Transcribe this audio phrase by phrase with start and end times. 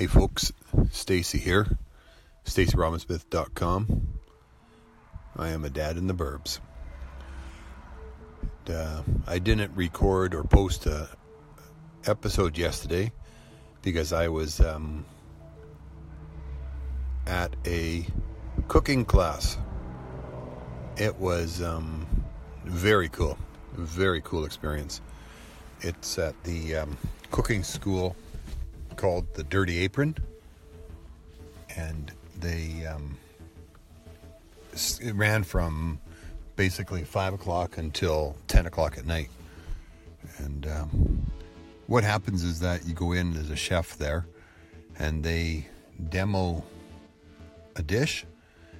[0.00, 0.50] Hey folks,
[0.90, 1.76] Stacy here,
[2.46, 4.08] StacyRobinsmith.com.
[5.36, 6.58] I am a dad in the burbs.
[8.64, 11.10] And, uh, I didn't record or post a
[12.06, 13.12] episode yesterday
[13.82, 15.04] because I was um,
[17.26, 18.06] at a
[18.68, 19.58] cooking class.
[20.96, 22.06] It was um,
[22.64, 23.36] very cool,
[23.74, 25.02] very cool experience.
[25.82, 26.96] It's at the um,
[27.30, 28.16] cooking school
[29.00, 30.14] called the Dirty Apron,
[31.74, 33.16] and they um,
[35.00, 35.98] it ran from
[36.54, 39.30] basically five o'clock until ten o'clock at night.
[40.36, 41.30] And um,
[41.86, 44.26] what happens is that you go in, there's a chef there,
[44.98, 45.66] and they
[46.10, 46.62] demo
[47.76, 48.26] a dish,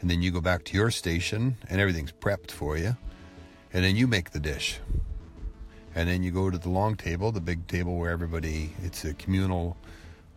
[0.00, 2.96] and then you go back to your station, and everything's prepped for you,
[3.72, 4.78] and then you make the dish.
[5.96, 9.14] And then you go to the long table, the big table where everybody, it's a
[9.14, 9.76] communal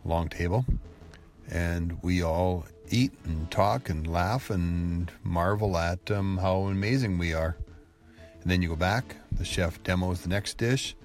[0.04, 0.64] long table,
[1.50, 7.34] and we all eat and talk and laugh and marvel at um, how amazing we
[7.34, 7.56] are.
[8.42, 10.96] And then you go back, the chef demos the next dish,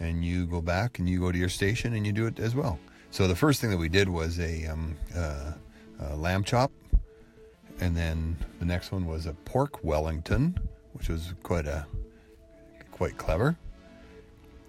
[0.00, 2.54] and you go back and you go to your station and you do it as
[2.54, 2.78] well.
[3.10, 5.52] So the first thing that we did was a, um, uh,
[6.00, 6.72] a lamb chop,
[7.80, 10.58] and then the next one was a pork Wellington,
[10.92, 11.86] which was quite a
[12.90, 13.56] quite clever.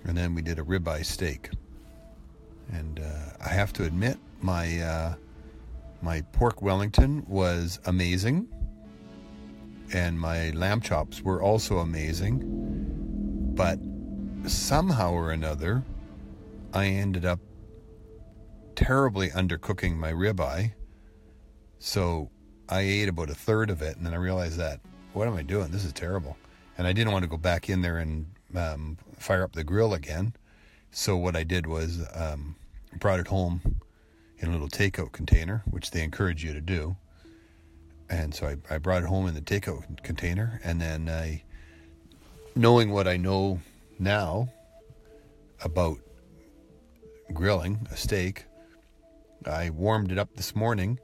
[0.04, 1.50] And then we did a ribeye steak.
[2.72, 5.16] And uh, I have to admit, my uh,
[6.02, 8.48] my pork Wellington was amazing,
[9.94, 12.44] and my lamb chops were also amazing.
[13.56, 13.80] But
[14.50, 15.84] somehow or another,
[16.74, 17.40] I ended up
[18.76, 20.74] terribly undercooking my ribeye.
[21.80, 22.30] So
[22.68, 24.82] I ate about a third of it, and then I realized that
[25.14, 25.72] what am I doing?
[25.72, 26.36] This is terrible.
[26.78, 29.94] And I didn't want to go back in there and um, fire up the grill
[29.94, 30.34] again.
[30.92, 32.56] So what I did was um,
[33.00, 33.62] brought it home
[34.40, 36.96] in a little takeout container, which they encourage you to do.
[38.10, 41.44] And so I, I brought it home in the takeout container, and then I,
[42.56, 43.60] knowing what I know
[43.98, 44.50] now
[45.64, 45.98] about
[47.34, 48.46] grilling a steak,
[49.46, 51.00] I warmed it up this morning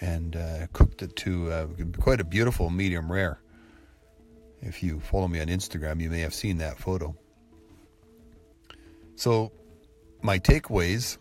[0.00, 1.66] and uh, cooked it to uh,
[2.00, 3.40] quite a beautiful medium rare.
[4.60, 7.16] If you follow me on Instagram, you may have seen that photo.
[9.16, 9.52] So,
[10.22, 11.18] my takeaways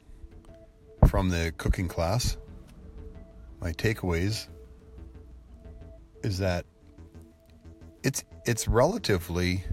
[1.07, 2.37] from the cooking class,
[3.61, 4.47] my takeaways
[6.23, 6.65] is that
[8.03, 9.63] it's it's relatively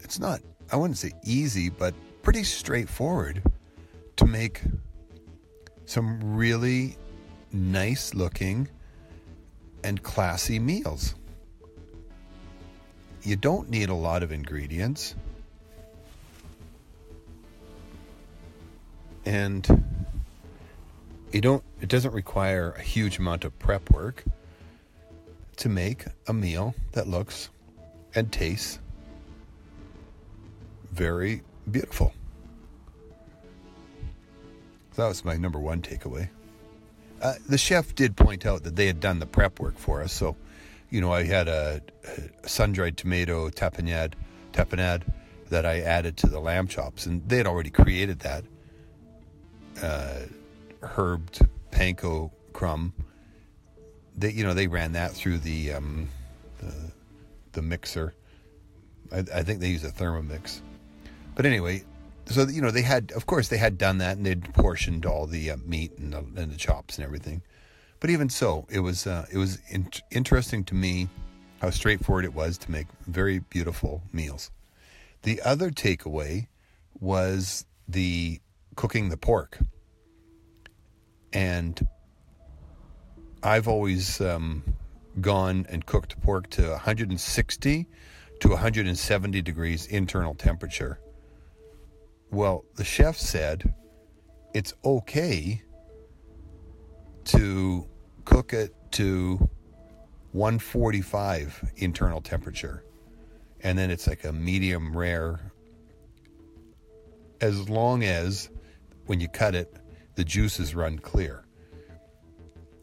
[0.00, 0.40] it's not
[0.72, 3.42] I wouldn't say easy, but pretty straightforward
[4.16, 4.62] to make
[5.84, 6.96] some really
[7.52, 8.68] nice looking
[9.84, 11.14] and classy meals.
[13.22, 15.14] You don't need a lot of ingredients.
[19.24, 19.84] And
[21.32, 24.24] you don't it doesn't require a huge amount of prep work
[25.56, 27.50] to make a meal that looks
[28.14, 28.78] and tastes
[30.92, 32.12] very beautiful.
[34.96, 36.28] That was my number one takeaway.
[37.22, 40.12] Uh, the chef did point out that they had done the prep work for us.
[40.12, 40.36] So,
[40.90, 41.80] you know, I had a,
[42.42, 44.14] a sun-dried tomato tapenade,
[44.52, 45.02] tapenade
[45.48, 48.44] that I added to the lamb chops, and they had already created that
[49.82, 50.20] uh,
[50.82, 52.92] herbed panko crumb.
[54.16, 56.08] They, you know, they ran that through the um,
[56.58, 56.72] the,
[57.52, 58.14] the mixer.
[59.12, 60.60] I, I think they use a Thermomix.
[61.34, 61.84] But anyway,
[62.26, 65.26] so you know they had, of course, they had done that and they'd portioned all
[65.26, 67.42] the uh, meat and the, and the, chops and everything.
[68.00, 71.08] But even so, it was uh, it was in- interesting to me
[71.60, 74.50] how straightforward it was to make very beautiful meals.
[75.22, 76.48] The other takeaway
[77.00, 78.40] was the
[78.76, 79.58] cooking the pork,
[81.32, 81.86] and
[83.42, 84.62] I've always um,
[85.20, 87.86] gone and cooked pork to 160
[88.40, 90.98] to 170 degrees internal temperature.
[92.30, 93.74] Well, the chef said
[94.54, 95.62] it's okay
[97.24, 97.86] to
[98.24, 99.48] cook it to
[100.32, 102.84] 145 internal temperature.
[103.60, 105.52] And then it's like a medium rare,
[107.40, 108.50] as long as
[109.06, 109.74] when you cut it,
[110.14, 111.44] the juices run clear.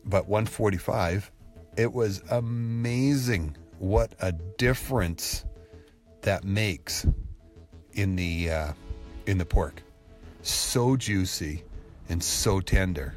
[0.05, 1.31] But 145,
[1.77, 5.45] it was amazing what a difference
[6.21, 7.05] that makes
[7.93, 8.49] in the.
[8.49, 8.73] Uh,
[9.29, 9.83] in the pork.
[10.41, 11.63] So juicy
[12.09, 13.15] and so tender.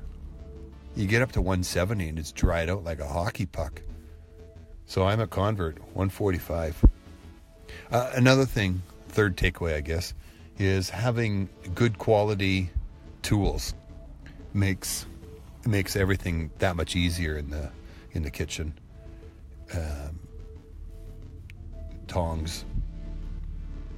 [0.94, 3.80] You get up to 170 and it's dried out like a hockey puck.
[4.84, 6.84] So I'm a convert, 145.
[7.90, 10.12] Uh, another thing, third takeaway, I guess,
[10.58, 12.70] is having good quality
[13.22, 13.74] tools.
[14.52, 15.06] makes
[15.64, 17.70] makes everything that much easier in the
[18.12, 18.74] in the kitchen.
[19.74, 20.18] Um,
[22.06, 22.64] tongs,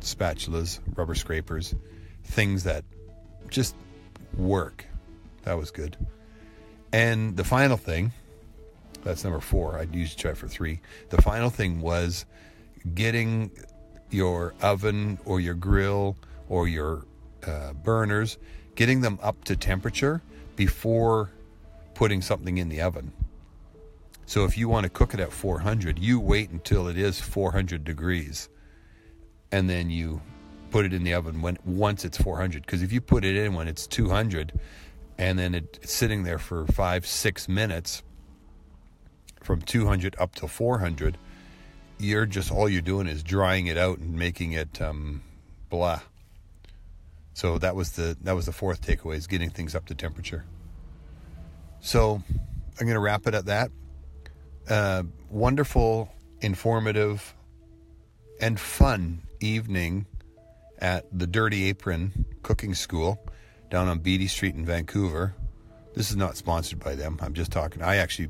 [0.01, 1.75] spatulas, rubber scrapers,
[2.23, 2.85] things that
[3.49, 3.75] just
[4.37, 4.87] work.
[5.43, 5.97] That was good.
[6.93, 8.13] And the final thing,
[9.03, 9.79] that's number four.
[9.79, 10.81] I'd usually try for three.
[11.11, 12.25] The final thing was
[12.95, 13.51] getting
[14.11, 16.17] your oven or your grill
[16.49, 17.05] or your
[17.49, 18.39] uh, burners,
[18.75, 20.23] getting them up to temperature
[20.57, 21.31] before
[21.95, 23.13] putting something in the oven.
[24.27, 27.85] So if you want to cook it at 400, you wait until it is 400
[27.85, 28.49] degrees
[29.55, 30.21] and then you
[30.71, 33.55] put it in the oven when once it's 400 because if you put it in
[33.55, 34.59] when it's 200
[35.17, 38.03] and then it's sitting there for 5 6 minutes
[39.41, 41.17] from 200 up to 400
[41.99, 45.23] you're just all you're doing is drying it out and making it um,
[45.71, 46.01] blah
[47.35, 50.45] so that was the that was the fourth takeaway is getting things up to temperature
[51.81, 52.23] so
[52.81, 53.71] i'm going to wrap it at that
[54.69, 56.11] uh, wonderful,
[56.41, 57.35] informative,
[58.41, 60.07] and fun evening
[60.79, 63.19] at the Dirty Apron Cooking School
[63.71, 65.35] down on Beatty Street in Vancouver.
[65.95, 67.19] This is not sponsored by them.
[67.21, 67.83] I'm just talking.
[67.83, 68.29] I actually,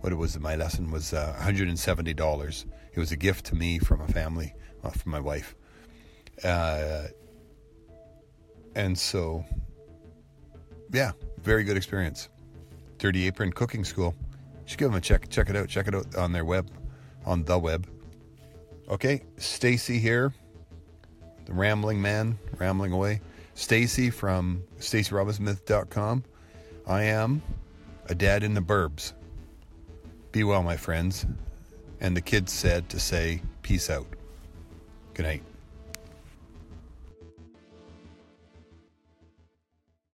[0.00, 2.64] what it was, my lesson was uh, $170.
[2.92, 4.54] It was a gift to me from a family,
[4.84, 5.54] uh, from my wife.
[6.44, 7.04] Uh,
[8.74, 9.44] and so,
[10.92, 12.28] yeah, very good experience.
[12.98, 14.14] Dirty Apron Cooking School
[14.64, 15.28] should give them a check.
[15.28, 15.68] Check it out.
[15.68, 16.70] Check it out on their web,
[17.26, 17.88] on the web.
[18.88, 20.32] Okay, Stacy here,
[21.46, 23.20] the rambling man, rambling away.
[23.54, 26.24] Stacy from StacyRobinsmith.com.
[26.86, 27.42] I am
[28.06, 29.12] a dad in the burbs.
[30.32, 31.26] Be well, my friends.
[32.00, 34.06] And the kids said to say, peace out.
[35.14, 35.42] Good night.